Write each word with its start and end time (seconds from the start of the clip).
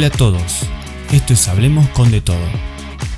Hola 0.00 0.06
a 0.06 0.12
todos, 0.12 0.62
esto 1.12 1.34
es 1.34 1.46
Hablemos 1.46 1.86
con 1.90 2.10
de 2.10 2.22
todo. 2.22 2.40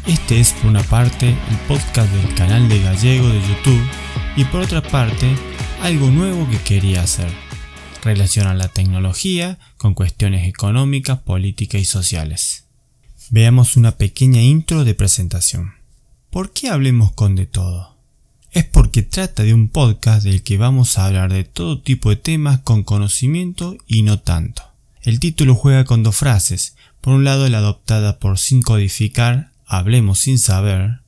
Este 0.04 0.40
es 0.40 0.52
por 0.52 0.66
una 0.66 0.82
parte 0.82 1.28
el 1.28 1.56
podcast 1.68 2.12
del 2.12 2.34
canal 2.34 2.68
de 2.68 2.82
Gallego 2.82 3.28
de 3.28 3.40
YouTube 3.40 3.88
y 4.34 4.44
por 4.46 4.62
otra 4.62 4.82
parte 4.82 5.32
algo 5.80 6.10
nuevo 6.10 6.50
que 6.50 6.58
quería 6.58 7.04
hacer. 7.04 7.30
Relacionar 8.02 8.56
la 8.56 8.66
tecnología 8.66 9.60
con 9.76 9.94
cuestiones 9.94 10.48
económicas, 10.48 11.20
políticas 11.20 11.80
y 11.80 11.84
sociales. 11.84 12.64
Veamos 13.30 13.76
una 13.76 13.92
pequeña 13.92 14.42
intro 14.42 14.82
de 14.82 14.94
presentación. 14.94 15.74
¿Por 16.30 16.52
qué 16.52 16.68
hablemos 16.68 17.12
con 17.12 17.36
de 17.36 17.46
todo? 17.46 17.96
Es 18.50 18.64
porque 18.64 19.02
trata 19.02 19.44
de 19.44 19.54
un 19.54 19.68
podcast 19.68 20.24
del 20.24 20.42
que 20.42 20.58
vamos 20.58 20.98
a 20.98 21.06
hablar 21.06 21.32
de 21.32 21.44
todo 21.44 21.80
tipo 21.80 22.10
de 22.10 22.16
temas 22.16 22.58
con 22.58 22.82
conocimiento 22.82 23.76
y 23.86 24.02
no 24.02 24.18
tanto. 24.18 24.71
El 25.02 25.18
título 25.18 25.56
juega 25.56 25.84
con 25.84 26.04
dos 26.04 26.14
frases, 26.14 26.76
por 27.00 27.14
un 27.14 27.24
lado 27.24 27.48
la 27.48 27.58
adoptada 27.58 28.20
por 28.20 28.38
Sin 28.38 28.62
Codificar, 28.62 29.50
Hablemos 29.66 30.20
sin 30.20 30.38
saber, 30.38 31.00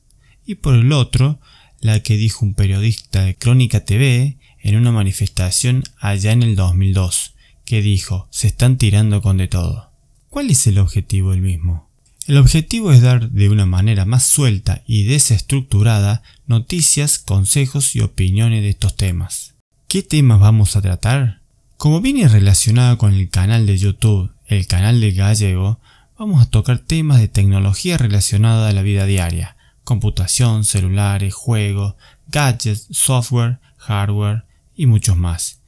y 0.45 0.55
por 0.55 0.75
el 0.75 0.91
otro 0.91 1.39
la 1.79 2.01
que 2.01 2.17
dijo 2.17 2.43
un 2.43 2.55
periodista 2.55 3.23
de 3.23 3.35
Crónica 3.35 3.85
TV 3.85 4.37
en 4.59 4.75
una 4.75 4.91
manifestación 4.91 5.83
allá 5.97 6.33
en 6.33 6.43
el 6.43 6.55
2002, 6.55 7.35
que 7.63 7.81
dijo, 7.81 8.27
se 8.31 8.47
están 8.47 8.77
tirando 8.77 9.21
con 9.21 9.37
de 9.37 9.47
todo. 9.47 9.91
¿Cuál 10.29 10.49
es 10.49 10.67
el 10.67 10.79
objetivo 10.79 11.31
del 11.31 11.41
mismo? 11.41 11.89
El 12.27 12.37
objetivo 12.37 12.91
es 12.91 13.01
dar 13.01 13.29
de 13.29 13.49
una 13.49 13.65
manera 13.65 14.03
más 14.03 14.23
suelta 14.23 14.83
y 14.87 15.03
desestructurada 15.03 16.21
noticias, 16.47 17.19
consejos 17.19 17.95
y 17.95 18.01
opiniones 18.01 18.63
de 18.63 18.69
estos 18.69 18.97
temas. 18.97 19.55
¿Qué 19.87 20.01
temas 20.01 20.39
vamos 20.41 20.75
a 20.75 20.81
tratar? 20.81 21.44
Como 21.77 21.99
viene 21.99 22.27
relacionado 22.29 22.97
con 22.97 23.13
el 23.13 23.29
canal 23.29 23.65
de 23.65 23.77
YouTube, 23.77 24.31
el 24.47 24.65
canal 24.65 25.01
de 25.01 25.11
Gallego, 25.11 25.79
vamos 26.17 26.41
a 26.41 26.49
tocar 26.49 26.79
temas 26.79 27.19
de 27.19 27.27
tecnología 27.27 27.97
relacionada 27.97 28.69
a 28.69 28.73
la 28.73 28.81
vida 28.81 29.05
diaria, 29.05 29.57
computación, 29.83 30.63
celulares, 30.63 31.33
juegos, 31.33 31.95
gadgets, 32.29 32.87
software, 32.91 33.59
hardware 33.77 34.45
y 34.75 34.85
muchos 34.85 35.17
más, 35.17 35.59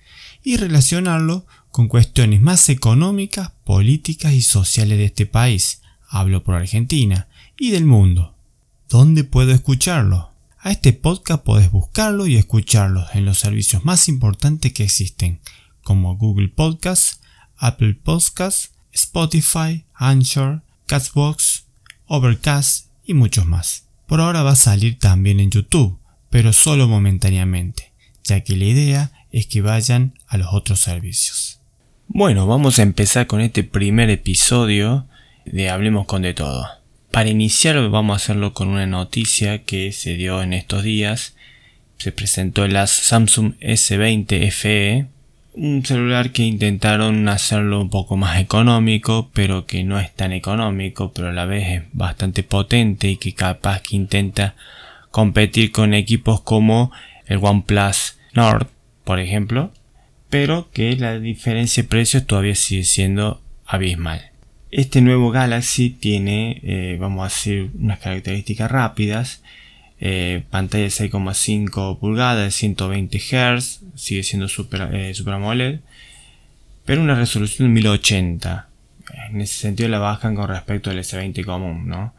y 0.44 0.56
relacionarlo 0.56 1.46
con 1.72 1.90
cuestiones 1.90 2.42
más 2.42 2.70
económicas, 2.70 3.52
políticas 3.66 4.34
y 4.34 4.42
sociales 4.42 4.98
de 4.98 5.06
este 5.06 5.26
país, 5.26 5.82
hablo 6.08 6.42
por 6.42 6.56
Argentina, 6.56 7.28
y 7.58 7.72
del 7.72 7.86
mundo. 7.86 8.34
¿Dónde 8.88 9.26
puedo 9.26 9.52
escucharlo? 9.52 10.32
A 10.60 10.72
este 10.72 10.94
podcast 10.94 11.44
podés 11.44 11.70
buscarlo 11.70 12.28
y 12.28 12.38
escucharlo 12.38 13.06
en 13.14 13.26
los 13.26 13.40
servicios 13.40 13.84
más 13.84 14.08
importantes 14.08 14.72
que 14.72 14.86
existen, 14.86 15.42
como 15.88 16.18
Google 16.18 16.50
Podcasts, 16.50 17.22
Apple 17.56 17.94
Podcasts, 17.94 18.74
Spotify, 18.92 19.86
Anchor, 19.94 20.62
Castbox, 20.86 21.64
Overcast 22.08 22.88
y 23.06 23.14
muchos 23.14 23.46
más. 23.46 23.88
Por 24.06 24.20
ahora 24.20 24.44
va 24.44 24.52
a 24.52 24.58
salir 24.58 25.00
también 25.00 25.40
en 25.40 25.50
YouTube, 25.50 25.98
pero 26.30 26.52
solo 26.52 26.90
momentáneamente, 26.90 27.94
ya 28.26 28.42
que 28.42 28.58
la 28.58 28.66
idea 28.66 29.12
es 29.32 29.48
que 29.48 29.62
vayan 29.62 30.20
a 30.28 30.38
los 30.38 30.50
otros 30.52 30.82
servicios. 30.82 31.62
Bueno, 32.10 32.48
vamos 32.48 32.80
a 32.80 32.84
empezar 32.84 33.26
con 33.26 33.40
este 33.40 33.64
primer 33.64 34.10
episodio 34.10 35.08
de 35.46 35.70
Hablemos 35.70 36.06
con 36.06 36.22
de 36.22 36.34
todo. 36.34 36.68
Para 37.12 37.30
iniciar 37.30 37.78
vamos 37.88 38.14
a 38.14 38.18
hacerlo 38.18 38.54
con 38.54 38.68
una 38.68 38.88
noticia 38.88 39.64
que 39.64 39.94
se 39.94 40.16
dio 40.16 40.44
en 40.44 40.52
estos 40.52 40.84
días. 40.84 41.38
Se 41.98 42.12
presentó 42.12 42.66
el 42.66 42.76
Samsung 42.86 43.54
S20 43.62 44.52
FE 44.52 45.17
un 45.58 45.84
celular 45.84 46.32
que 46.32 46.44
intentaron 46.44 47.28
hacerlo 47.30 47.82
un 47.82 47.90
poco 47.90 48.16
más 48.16 48.40
económico, 48.40 49.30
pero 49.34 49.66
que 49.66 49.84
no 49.84 50.00
es 50.00 50.14
tan 50.14 50.32
económico, 50.32 51.12
pero 51.14 51.30
a 51.30 51.34
la 51.34 51.46
vez 51.46 51.68
es 51.68 51.84
bastante 51.94 52.44
potente 52.44 53.10
y 53.10 53.18
que 53.18 53.34
capaz 53.34 53.82
que 53.82 53.96
intenta 53.96 54.56
competir 55.10 55.72
con 55.72 55.96
equipos 55.96 56.42
como 56.42 56.92
el 57.26 57.40
OnePlus 57.42 58.18
Nord, 58.34 58.68
por 59.04 59.20
ejemplo, 59.20 59.72
pero 60.30 60.70
que 60.72 60.96
la 60.96 61.18
diferencia 61.20 61.84
de 61.84 61.90
precios 61.90 62.28
todavía 62.28 62.56
sigue 62.56 62.84
siendo 62.84 63.42
abismal. 63.66 64.22
Este 64.70 65.02
nuevo 65.02 65.32
Galaxy 65.32 65.90
tiene, 65.90 66.60
eh, 66.62 66.98
vamos 67.00 67.22
a 67.22 67.34
decir, 67.34 67.72
unas 67.80 68.00
características 68.00 68.70
rápidas 68.70 69.42
eh, 70.00 70.44
pantalla 70.50 70.84
de 70.84 70.90
6,5 70.90 72.00
pulgadas, 72.00 72.54
120 72.54 73.18
Hz, 73.18 73.82
sigue 73.96 74.24
siendo 74.24 74.48
Super, 74.48 74.94
eh, 74.94 75.14
Super 75.14 75.34
AMOLED, 75.36 75.80
pero 76.86 77.02
una 77.02 77.16
resolución 77.16 77.70
de 77.70 77.82
1080. 77.82 78.70
En 79.30 79.42
ese 79.42 79.56
sentido 79.56 79.90
la 79.90 80.00
bajan 80.00 80.36
con 80.36 80.48
respecto 80.48 80.90
al 80.90 81.00
S20 81.00 81.44
común, 81.46 81.88
¿no? 81.88 82.14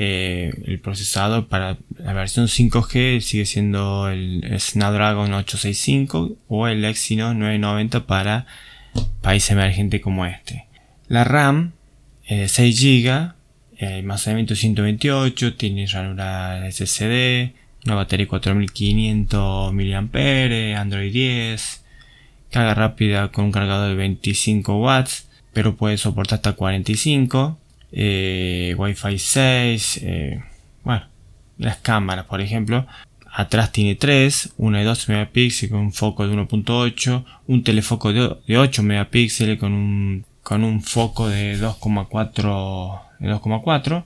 Eh, 0.00 0.52
el 0.66 0.78
procesador 0.78 1.48
para 1.48 1.76
la 1.98 2.12
versión 2.12 2.46
5G 2.46 3.20
sigue 3.20 3.46
siendo 3.46 4.08
el, 4.08 4.44
Snapdragon 4.60 5.32
865 5.32 6.36
o 6.46 6.68
el 6.68 6.84
Exynos 6.84 7.34
990 7.34 8.06
para 8.06 8.46
países 9.22 9.50
emergentes 9.50 10.00
como 10.00 10.26
este. 10.26 10.66
La 11.08 11.24
RAM, 11.24 11.72
6 12.28 12.80
GB, 12.80 13.32
eh, 13.78 13.94
almacenamiento 13.94 14.56
128, 14.56 15.54
tiene 15.54 15.86
ranura 15.86 16.68
SSD, 16.70 17.52
una 17.86 17.94
batería 17.94 18.26
4500 18.26 19.72
mAh, 19.72 20.80
Android 20.80 21.12
10, 21.12 21.84
carga 22.50 22.74
rápida 22.74 23.28
con 23.28 23.46
un 23.46 23.52
cargador 23.52 23.90
de 23.90 23.94
25 23.94 24.80
watts, 24.80 25.28
pero 25.52 25.76
puede 25.76 25.96
soportar 25.96 26.38
hasta 26.38 26.54
45, 26.54 27.56
eh, 27.92 28.74
Wi-Fi 28.76 29.18
6, 29.18 30.00
eh, 30.02 30.42
bueno, 30.82 31.06
las 31.58 31.76
cámaras 31.76 32.24
por 32.26 32.40
ejemplo, 32.40 32.84
atrás 33.32 33.70
tiene 33.70 33.94
3, 33.94 34.54
una 34.56 34.80
de 34.80 34.84
12 34.86 35.12
megapíxeles 35.12 35.70
con 35.70 35.80
un 35.80 35.92
foco 35.92 36.26
de 36.26 36.34
1.8, 36.34 37.24
un 37.46 37.62
telefoco 37.62 38.12
de, 38.12 38.58
8 38.58 38.82
megapíxeles 38.82 39.58
con 39.58 39.72
un, 39.72 40.24
con 40.42 40.64
un 40.64 40.82
foco 40.82 41.28
de 41.28 41.56
2,4 41.56 43.07
de 43.18 43.28
2,4 43.28 44.04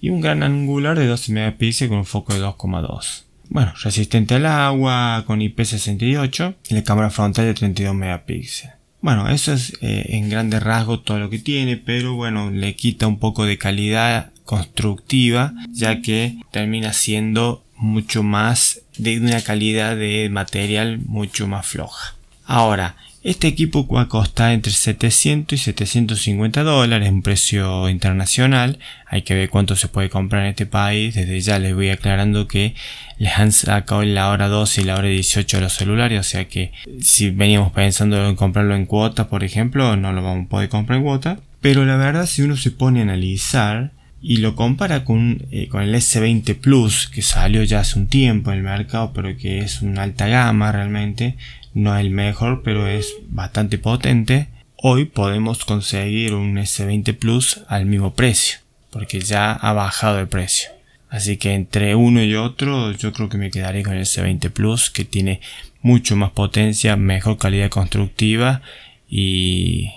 y 0.00 0.10
un 0.10 0.20
gran 0.20 0.42
angular 0.42 0.98
de 0.98 1.06
12 1.06 1.32
megapíxeles 1.32 1.90
con 1.90 1.98
un 1.98 2.04
foco 2.04 2.34
de 2.34 2.40
2,2. 2.40 3.24
Bueno, 3.48 3.72
resistente 3.82 4.34
al 4.34 4.46
agua 4.46 5.24
con 5.26 5.40
IP68 5.40 6.54
y 6.68 6.74
la 6.74 6.84
cámara 6.84 7.10
frontal 7.10 7.46
de 7.46 7.54
32 7.54 7.94
megapíxeles. 7.94 8.74
Bueno, 9.00 9.28
eso 9.28 9.52
es 9.52 9.74
eh, 9.82 10.06
en 10.10 10.28
grandes 10.28 10.62
rasgos 10.62 11.04
todo 11.04 11.18
lo 11.18 11.30
que 11.30 11.38
tiene, 11.38 11.76
pero 11.76 12.14
bueno, 12.14 12.50
le 12.50 12.74
quita 12.74 13.06
un 13.06 13.18
poco 13.18 13.44
de 13.44 13.58
calidad 13.58 14.32
constructiva, 14.44 15.52
ya 15.70 16.00
que 16.00 16.36
termina 16.50 16.92
siendo 16.92 17.64
mucho 17.76 18.22
más 18.22 18.82
de 18.96 19.20
una 19.20 19.42
calidad 19.42 19.96
de 19.96 20.28
material 20.30 20.98
mucho 20.98 21.46
más 21.46 21.66
floja. 21.66 22.16
Ahora, 22.46 22.96
este 23.26 23.48
equipo 23.48 23.88
va 23.88 24.02
a 24.02 24.08
costar 24.08 24.52
entre 24.52 24.70
700 24.70 25.58
y 25.58 25.60
750 25.60 26.62
dólares, 26.62 27.10
un 27.10 27.22
precio 27.22 27.88
internacional. 27.88 28.78
Hay 29.04 29.22
que 29.22 29.34
ver 29.34 29.50
cuánto 29.50 29.74
se 29.74 29.88
puede 29.88 30.08
comprar 30.08 30.44
en 30.44 30.50
este 30.50 30.64
país. 30.64 31.16
Desde 31.16 31.40
ya 31.40 31.58
les 31.58 31.74
voy 31.74 31.90
aclarando 31.90 32.46
que 32.46 32.76
les 33.18 33.36
han 33.36 33.50
sacado 33.50 34.04
la 34.04 34.30
hora 34.30 34.46
12 34.46 34.82
y 34.82 34.84
la 34.84 34.94
hora 34.94 35.08
18 35.08 35.56
de 35.56 35.60
los 35.60 35.72
celulares. 35.72 36.20
O 36.20 36.22
sea 36.22 36.46
que 36.46 36.70
si 37.00 37.30
veníamos 37.30 37.72
pensando 37.72 38.28
en 38.28 38.36
comprarlo 38.36 38.76
en 38.76 38.86
cuota, 38.86 39.28
por 39.28 39.42
ejemplo, 39.42 39.96
no 39.96 40.12
lo 40.12 40.22
vamos 40.22 40.46
a 40.46 40.48
poder 40.48 40.68
comprar 40.68 40.98
en 40.98 41.04
cuota. 41.04 41.40
Pero 41.60 41.84
la 41.84 41.96
verdad, 41.96 42.26
si 42.26 42.42
uno 42.42 42.56
se 42.56 42.70
pone 42.70 43.00
a 43.00 43.02
analizar 43.02 43.90
y 44.22 44.36
lo 44.36 44.54
compara 44.54 45.04
con, 45.04 45.46
eh, 45.50 45.66
con 45.66 45.82
el 45.82 45.92
S20 45.96 46.54
Plus 46.60 47.08
que 47.08 47.22
salió 47.22 47.64
ya 47.64 47.80
hace 47.80 47.98
un 47.98 48.06
tiempo 48.06 48.52
en 48.52 48.58
el 48.58 48.62
mercado, 48.62 49.12
pero 49.12 49.36
que 49.36 49.58
es 49.58 49.82
una 49.82 50.04
alta 50.04 50.28
gama 50.28 50.70
realmente, 50.70 51.36
no 51.76 51.94
es 51.94 52.00
el 52.00 52.10
mejor, 52.10 52.62
pero 52.62 52.88
es 52.88 53.16
bastante 53.28 53.76
potente. 53.76 54.48
Hoy 54.76 55.04
podemos 55.04 55.66
conseguir 55.66 56.32
un 56.32 56.56
S20 56.56 57.14
Plus 57.18 57.60
al 57.68 57.84
mismo 57.84 58.14
precio, 58.14 58.60
porque 58.90 59.20
ya 59.20 59.52
ha 59.52 59.74
bajado 59.74 60.18
el 60.18 60.26
precio. 60.26 60.70
Así 61.10 61.36
que 61.36 61.52
entre 61.52 61.94
uno 61.94 62.22
y 62.22 62.34
otro, 62.34 62.92
yo 62.92 63.12
creo 63.12 63.28
que 63.28 63.36
me 63.36 63.50
quedaré 63.50 63.82
con 63.82 63.92
el 63.92 64.04
S20 64.04 64.50
Plus, 64.50 64.88
que 64.88 65.04
tiene 65.04 65.42
mucho 65.82 66.16
más 66.16 66.30
potencia, 66.30 66.96
mejor 66.96 67.36
calidad 67.36 67.68
constructiva 67.68 68.62
y 69.06 69.90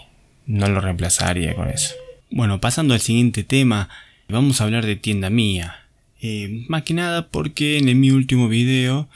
no 0.48 0.68
lo 0.68 0.82
reemplazaría 0.82 1.56
con 1.56 1.70
eso. 1.70 1.96
Bueno, 2.30 2.60
pasando 2.60 2.94
al 2.94 3.00
siguiente 3.00 3.46
tema, 3.46 3.88
vamos 4.28 4.60
a 4.60 4.66
hablar 4.66 4.86
de 4.86 4.98
tienda 4.98 5.30
mía. 5.30 5.78
Eh, 6.22 6.66
más 6.68 6.84
que 6.84 6.94
nada 6.94 7.30
porque 7.30 7.78
en 7.78 7.98
mi 7.98 8.12
último 8.12 8.50
video 8.50 9.08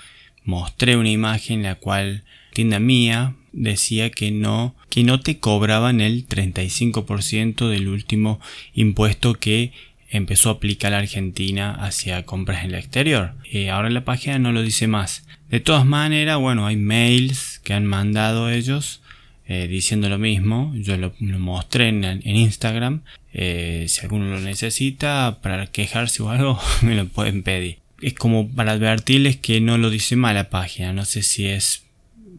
mostré 0.45 0.95
una 0.95 1.09
imagen 1.09 1.57
en 1.59 1.63
la 1.63 1.75
cual 1.75 2.23
tienda 2.53 2.79
mía 2.79 3.35
decía 3.51 4.09
que 4.09 4.31
no, 4.31 4.75
que 4.89 5.03
no 5.03 5.19
te 5.19 5.39
cobraban 5.39 6.01
el 6.01 6.27
35% 6.27 7.67
del 7.67 7.87
último 7.87 8.39
impuesto 8.73 9.35
que 9.35 9.71
empezó 10.09 10.49
a 10.49 10.53
aplicar 10.53 10.91
la 10.91 10.99
Argentina 10.99 11.71
hacia 11.73 12.25
compras 12.25 12.63
en 12.63 12.71
el 12.71 12.79
exterior. 12.79 13.33
Eh, 13.51 13.69
ahora 13.69 13.89
la 13.89 14.05
página 14.05 14.37
no 14.39 14.51
lo 14.51 14.61
dice 14.61 14.87
más. 14.87 15.25
De 15.49 15.59
todas 15.59 15.85
maneras, 15.85 16.37
bueno, 16.39 16.65
hay 16.67 16.77
mails 16.77 17.59
que 17.63 17.73
han 17.73 17.85
mandado 17.85 18.49
ellos 18.49 19.01
eh, 19.47 19.67
diciendo 19.67 20.09
lo 20.09 20.19
mismo. 20.19 20.71
Yo 20.75 20.97
lo, 20.97 21.13
mostré 21.19 21.89
en, 21.89 22.21
Instagram. 22.23 23.01
Eh, 23.33 23.85
si 23.87 24.01
alguno 24.01 24.25
lo 24.25 24.39
necesita 24.39 25.39
para 25.41 25.67
quejarse 25.67 26.21
o 26.21 26.29
algo, 26.29 26.59
me 26.81 26.95
lo 26.95 27.07
pueden 27.07 27.43
pedir. 27.43 27.77
Es 28.01 28.13
como 28.13 28.49
para 28.49 28.73
advertirles 28.73 29.37
que 29.37 29.61
no 29.61 29.77
lo 29.77 29.89
dice 29.89 30.15
mal 30.15 30.35
la 30.35 30.49
página. 30.49 30.93
No 30.93 31.05
sé 31.05 31.23
si 31.23 31.47
es 31.47 31.83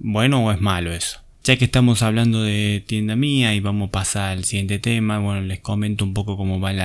bueno 0.01 0.45
o 0.45 0.53
es 0.53 0.61
malo 0.61 0.93
eso. 0.93 1.21
Ya 1.45 1.57
que 1.57 1.67
estamos 1.67 2.03
hablando 2.03 2.43
de 2.43 2.83
tienda 2.87 3.17
mía 3.17 3.55
y 3.55 3.61
vamos 3.61 3.89
a 3.89 3.93
pasar 3.93 4.33
al 4.33 4.45
siguiente 4.45 4.79
tema, 4.79 5.19
bueno, 5.19 5.43
les 5.43 5.61
comento 5.61 6.05
un 6.05 6.15
poco 6.15 6.37
cómo 6.37 6.59
van 6.59 6.79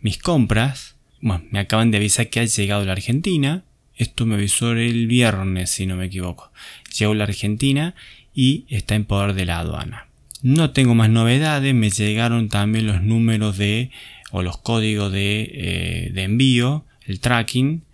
mis 0.00 0.18
compras. 0.18 0.96
Bueno, 1.20 1.44
me 1.50 1.58
acaban 1.58 1.90
de 1.90 1.98
avisar 1.98 2.30
que 2.30 2.40
ha 2.40 2.44
llegado 2.44 2.84
la 2.84 2.92
Argentina. 2.92 3.64
Esto 3.96 4.26
me 4.26 4.36
avisó 4.36 4.72
el 4.72 5.06
viernes, 5.06 5.70
si 5.70 5.86
no 5.86 5.96
me 5.96 6.06
equivoco. 6.06 6.50
Llegó 6.98 7.14
la 7.14 7.24
Argentina 7.24 7.94
y 8.34 8.64
está 8.68 8.94
en 8.94 9.04
poder 9.04 9.34
de 9.34 9.44
la 9.44 9.58
aduana. 9.58 10.08
No 10.42 10.70
tengo 10.70 10.94
más 10.94 11.10
novedades, 11.10 11.74
me 11.74 11.90
llegaron 11.90 12.48
también 12.48 12.86
los 12.86 13.02
números 13.02 13.56
de 13.56 13.90
o 14.30 14.42
los 14.42 14.58
códigos 14.58 15.12
de, 15.12 15.50
eh, 15.54 16.10
de 16.12 16.22
envío, 16.22 16.84
el 17.06 17.20
tracking 17.20 17.84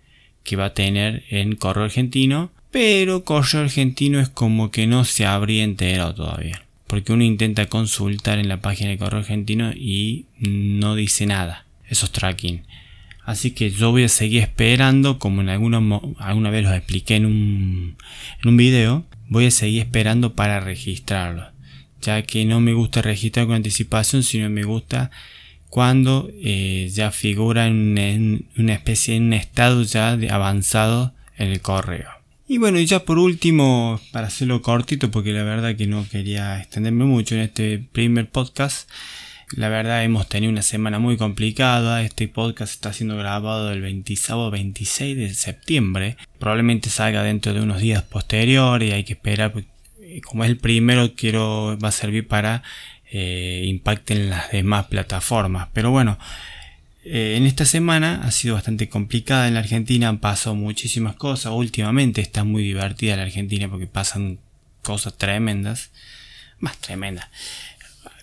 que 0.43 0.55
va 0.55 0.65
a 0.65 0.73
tener 0.73 1.23
en 1.29 1.55
correo 1.55 1.83
argentino, 1.83 2.51
pero 2.71 3.23
correo 3.23 3.61
argentino 3.61 4.19
es 4.19 4.29
como 4.29 4.71
que 4.71 4.87
no 4.87 5.05
se 5.05 5.25
habría 5.25 5.63
enterado 5.63 6.15
todavía, 6.15 6.63
porque 6.87 7.13
uno 7.13 7.23
intenta 7.23 7.67
consultar 7.67 8.39
en 8.39 8.47
la 8.47 8.61
página 8.61 8.89
de 8.89 8.97
correo 8.97 9.19
argentino 9.19 9.71
y 9.73 10.25
no 10.39 10.95
dice 10.95 11.25
nada, 11.25 11.65
esos 11.87 12.11
tracking. 12.11 12.63
Así 13.23 13.51
que 13.51 13.69
yo 13.69 13.91
voy 13.91 14.03
a 14.03 14.09
seguir 14.09 14.41
esperando, 14.41 15.19
como 15.19 15.41
en 15.41 15.49
alguna, 15.49 15.79
alguna 16.17 16.49
vez 16.49 16.63
los 16.63 16.73
expliqué 16.73 17.17
en 17.17 17.25
un, 17.25 17.97
en 18.41 18.49
un 18.49 18.57
video, 18.57 19.05
voy 19.27 19.45
a 19.45 19.51
seguir 19.51 19.83
esperando 19.83 20.33
para 20.33 20.59
registrarlo. 20.59 21.51
Ya 22.01 22.23
que 22.23 22.45
no 22.45 22.59
me 22.59 22.73
gusta 22.73 23.01
registrar 23.01 23.45
con 23.45 23.55
anticipación, 23.55 24.23
sino 24.23 24.49
me 24.49 24.63
gusta 24.63 25.11
cuando 25.69 26.29
eh, 26.41 26.89
ya 26.91 27.11
figura 27.11 27.67
en, 27.67 28.47
una 28.57 28.73
especie, 28.73 29.15
en 29.15 29.23
un 29.23 29.33
estado 29.33 29.83
ya 29.83 30.17
de 30.17 30.29
avanzado 30.29 31.13
en 31.37 31.49
el 31.49 31.61
correo. 31.61 32.20
Y 32.47 32.57
bueno, 32.57 32.79
y 32.79 32.85
ya 32.85 33.05
por 33.05 33.17
último, 33.17 34.01
para 34.11 34.27
hacerlo 34.27 34.61
cortito, 34.61 35.09
porque 35.09 35.31
la 35.31 35.43
verdad 35.43 35.75
que 35.75 35.87
no 35.87 36.05
quería 36.09 36.59
extenderme 36.59 37.05
mucho 37.05 37.35
en 37.35 37.41
este 37.41 37.79
primer 37.79 38.29
podcast, 38.29 38.89
la 39.55 39.67
verdad 39.67 40.03
hemos 40.03 40.29
tenido 40.29 40.51
una 40.51 40.61
semana 40.61 40.99
muy 40.99 41.17
complicada. 41.17 42.03
Este 42.03 42.27
podcast 42.29 42.73
está 42.73 42.93
siendo 42.93 43.17
grabado 43.17 43.71
el 43.71 43.81
26 43.81 45.17
de 45.17 45.33
septiembre. 45.33 46.15
Probablemente 46.39 46.89
salga 46.89 47.21
dentro 47.23 47.53
de 47.53 47.61
unos 47.61 47.81
días 47.81 48.01
posteriores 48.03 48.89
y 48.89 48.93
hay 48.93 49.03
que 49.03 49.13
esperar. 49.13 49.53
Eh, 50.01 50.21
como 50.21 50.45
es 50.45 50.49
el 50.49 50.57
primero, 50.57 51.13
quiero 51.15 51.77
va 51.83 51.89
a 51.89 51.91
servir 51.91 52.27
para 52.29 52.63
eh, 53.11 53.65
impacten 53.67 54.29
las 54.29 54.51
demás 54.51 54.85
plataformas. 54.85 55.67
Pero 55.73 55.91
bueno, 55.91 56.17
eh, 57.03 57.35
en 57.37 57.45
esta 57.45 57.65
semana 57.65 58.21
ha 58.23 58.31
sido 58.31 58.55
bastante 58.55 58.89
complicada 58.89 59.47
en 59.47 59.55
la 59.55 59.61
Argentina. 59.61 60.09
Han 60.09 60.19
pasado 60.19 60.55
muchísimas 60.55 61.15
cosas. 61.15 61.53
Últimamente 61.53 62.21
está 62.21 62.43
muy 62.43 62.63
divertida 62.63 63.15
la 63.15 63.23
Argentina 63.23 63.69
porque 63.69 63.87
pasan 63.87 64.39
cosas 64.81 65.17
tremendas. 65.17 65.91
Más 66.59 66.77
tremendas 66.77 67.27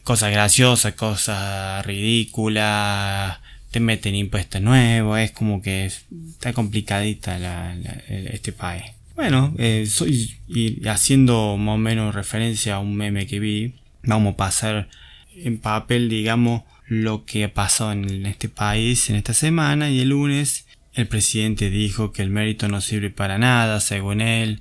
cosas 0.09 0.33
graciosas, 0.33 0.95
cosas 0.95 1.85
ridículas, 1.85 3.41
te 3.71 3.79
meten 3.79 4.15
impuestos 4.15 4.63
nuevos, 4.63 5.19
es 5.19 5.33
como 5.33 5.61
que 5.61 5.85
está 5.85 6.55
complicadita 6.55 7.77
este 8.09 8.53
país. 8.53 8.85
Bueno, 9.17 9.55
eh, 9.59 9.87
soy 9.87 10.39
y 10.49 10.89
haciendo 10.89 11.59
más 11.59 11.75
o 11.75 11.77
menos 11.77 12.15
referencia 12.15 12.77
a 12.77 12.79
un 12.79 12.97
meme 12.97 13.27
que 13.27 13.39
vi, 13.39 13.75
vamos 14.03 14.33
a 14.33 14.37
pasar 14.39 14.89
en 15.37 15.59
papel, 15.59 16.09
digamos, 16.09 16.63
lo 16.89 17.25
que 17.25 17.49
pasado 17.49 17.93
en 17.93 18.27
este 18.27 18.49
país 18.49 19.11
en 19.11 19.17
esta 19.17 19.35
semana 19.35 19.91
y 19.91 20.01
el 20.01 20.09
lunes 20.09 20.67
el 20.95 21.07
presidente 21.07 21.71
dijo 21.71 22.13
que 22.13 22.23
el 22.23 22.31
mérito 22.31 22.67
no 22.69 22.81
sirve 22.81 23.11
para 23.11 23.39
nada, 23.39 23.81
según 23.81 24.21
él, 24.21 24.61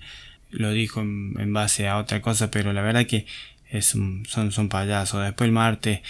lo 0.51 0.71
dijo 0.71 1.01
en 1.01 1.53
base 1.53 1.87
a 1.87 1.97
otra 1.97 2.21
cosa, 2.21 2.51
pero 2.51 2.73
la 2.73 2.81
verdad 2.81 3.07
que 3.07 3.25
son, 3.81 4.25
son 4.27 4.69
payasos. 4.69 5.23
Después 5.23 5.47
el 5.47 5.53
martes 5.53 6.01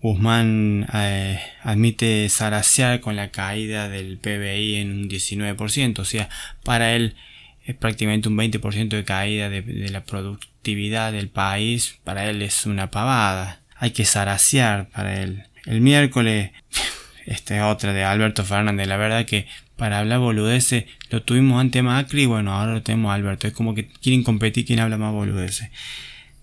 Guzmán 0.00 0.86
eh, 0.92 1.40
admite 1.62 2.28
zarasear 2.28 3.00
con 3.00 3.16
la 3.16 3.30
caída 3.30 3.88
del 3.88 4.18
PBI 4.18 4.76
en 4.76 4.92
un 4.92 5.08
19%. 5.08 5.98
O 5.98 6.04
sea, 6.04 6.28
para 6.64 6.94
él 6.94 7.16
es 7.64 7.74
prácticamente 7.74 8.28
un 8.28 8.36
20% 8.36 8.88
de 8.88 9.04
caída 9.04 9.48
de, 9.48 9.88
la 9.90 10.04
productividad 10.04 11.12
del 11.12 11.28
país. 11.28 11.98
Para 12.04 12.30
él 12.30 12.42
es 12.42 12.66
una 12.66 12.90
pavada. 12.90 13.57
Hay 13.78 13.92
que 13.92 14.04
zarasear 14.04 14.88
para 14.88 15.20
él. 15.20 15.44
El 15.66 15.80
miércoles, 15.80 16.50
esta 17.26 17.56
es 17.56 17.62
otra 17.62 17.92
de 17.92 18.04
Alberto 18.04 18.44
Fernández. 18.44 18.86
La 18.86 18.96
verdad 18.96 19.24
que 19.26 19.46
para 19.76 20.00
hablar 20.00 20.18
boludeces 20.18 20.84
lo 21.10 21.22
tuvimos 21.22 21.60
ante 21.60 21.82
Macri 21.82 22.22
y 22.22 22.26
bueno, 22.26 22.52
ahora 22.52 22.74
lo 22.74 22.82
tenemos 22.82 23.10
a 23.10 23.14
Alberto. 23.14 23.46
Es 23.46 23.54
como 23.54 23.74
que 23.74 23.86
quieren 23.86 24.24
competir 24.24 24.66
quién 24.66 24.80
habla 24.80 24.98
más 24.98 25.12
boludeces. 25.12 25.70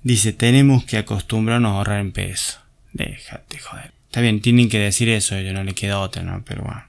Dice, 0.04 0.34
tenemos 0.34 0.86
que 0.86 0.98
acostumbrarnos 0.98 1.72
a 1.72 1.76
ahorrar 1.78 2.00
en 2.00 2.12
peso. 2.12 2.60
Déjate, 2.94 3.60
joder. 3.60 3.92
Está 4.06 4.22
bien, 4.22 4.40
tienen 4.40 4.70
que 4.70 4.80
decir 4.80 5.10
eso, 5.10 5.38
yo 5.42 5.52
no 5.52 5.64
le 5.64 5.74
queda 5.74 6.00
otra, 6.00 6.24
¿no? 6.24 6.44
Pero 6.46 6.64
bueno. 6.64 6.86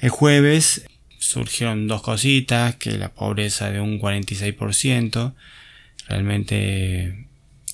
El 0.00 0.10
jueves 0.10 0.84
surgieron 1.18 1.86
dos 1.86 2.02
cositas, 2.02 2.74
que 2.76 2.98
la 2.98 3.10
pobreza 3.10 3.70
de 3.70 3.80
un 3.80 3.98
46%. 3.98 5.34
Realmente 6.08 7.26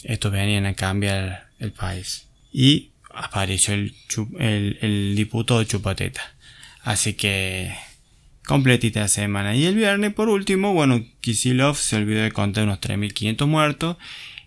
estos 0.05 0.31
venían 0.31 0.67
a 0.67 0.75
cambiar 0.75 1.45
el 1.58 1.73
país. 1.73 2.26
Y 2.53 2.91
apareció 3.14 3.75
el, 3.75 3.94
el, 4.38 4.79
el 4.81 5.14
diputado 5.17 5.62
Chupateta. 5.64 6.23
Así 6.82 7.14
que 7.14 7.75
completita 8.47 9.00
la 9.00 9.08
semana. 9.08 9.55
Y 9.56 9.67
el 9.67 9.75
viernes, 9.75 10.14
por 10.14 10.29
último, 10.29 10.73
bueno, 10.73 11.05
Kisilov 11.20 11.76
se 11.76 11.97
olvidó 11.97 12.23
de 12.23 12.32
contar 12.32 12.64
unos 12.64 12.81
3.500 12.81 13.47
muertos 13.47 13.97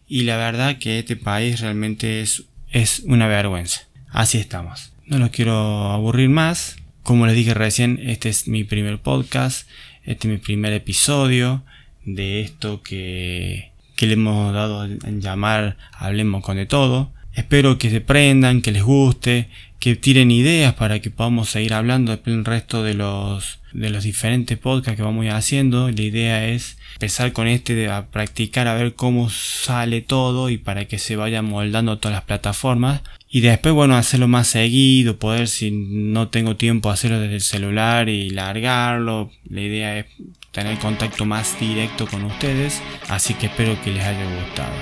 y 0.07 0.23
la 0.23 0.37
verdad 0.37 0.79
que 0.79 0.99
este 0.99 1.15
país 1.15 1.59
realmente 1.59 2.21
es, 2.21 2.45
es 2.71 2.99
una 3.05 3.27
vergüenza. 3.27 3.81
Así 4.09 4.37
estamos. 4.37 4.93
No 5.05 5.19
los 5.19 5.29
quiero 5.29 5.91
aburrir 5.91 6.29
más. 6.29 6.77
Como 7.03 7.27
les 7.27 7.35
dije 7.35 7.53
recién, 7.53 7.99
este 8.03 8.29
es 8.29 8.47
mi 8.47 8.63
primer 8.63 8.99
podcast, 8.99 9.67
este 10.03 10.27
es 10.27 10.33
mi 10.33 10.37
primer 10.37 10.73
episodio 10.73 11.63
de 12.05 12.41
esto 12.41 12.81
que, 12.81 13.68
que 13.99 14.07
le 14.07 14.13
hemos 14.13 14.53
dado 14.53 14.85
en 14.85 15.19
llamar 15.19 15.75
Hablemos 15.91 16.41
con 16.41 16.55
de 16.55 16.65
todo. 16.65 17.11
Espero 17.33 17.77
que 17.77 17.89
se 17.89 17.99
prendan, 17.99 18.61
que 18.61 18.71
les 18.71 18.81
guste, 18.81 19.49
que 19.77 19.97
tiren 19.97 20.31
ideas 20.31 20.73
para 20.73 20.99
que 20.99 21.11
podamos 21.11 21.49
seguir 21.49 21.73
hablando 21.73 22.17
el 22.23 22.45
resto 22.45 22.81
de 22.81 22.93
los, 22.93 23.59
de 23.73 23.89
los 23.89 24.05
diferentes 24.05 24.57
podcasts 24.57 24.95
que 24.95 25.03
vamos 25.03 25.25
haciendo. 25.25 25.91
La 25.91 26.01
idea 26.01 26.47
es 26.47 26.77
empezar 26.93 27.33
con 27.33 27.49
este 27.49 27.89
a 27.89 28.05
practicar 28.07 28.69
a 28.69 28.75
ver 28.75 28.95
cómo 28.95 29.29
sale 29.29 29.99
todo 29.99 30.49
y 30.49 30.57
para 30.57 30.85
que 30.85 30.97
se 30.97 31.17
vayan 31.17 31.43
moldando 31.43 31.97
todas 31.97 32.15
las 32.15 32.23
plataformas. 32.23 33.01
Y 33.29 33.41
después, 33.41 33.75
bueno, 33.75 33.97
hacerlo 33.97 34.29
más 34.29 34.47
seguido, 34.47 35.19
poder 35.19 35.49
si 35.49 35.71
no 35.71 36.29
tengo 36.29 36.55
tiempo 36.55 36.89
hacerlo 36.89 37.19
desde 37.19 37.35
el 37.35 37.41
celular 37.41 38.07
y 38.07 38.29
largarlo. 38.29 39.29
La 39.49 39.59
idea 39.59 39.99
es 39.99 40.05
tener 40.51 40.77
contacto 40.79 41.25
más 41.25 41.59
directo 41.59 42.07
con 42.07 42.25
ustedes. 42.25 42.81
Así 43.09 43.33
que 43.33 43.47
espero 43.47 43.79
que 43.81 43.91
les 43.91 44.03
haya 44.03 44.25
gustado. 44.41 44.73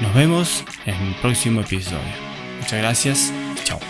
Nos 0.00 0.14
vemos 0.14 0.64
en 0.84 0.94
el 0.94 1.14
próximo 1.16 1.60
episodio. 1.60 2.00
Muchas 2.60 2.78
gracias. 2.80 3.32
Chao. 3.64 3.80